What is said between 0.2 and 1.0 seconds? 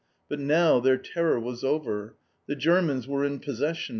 But now their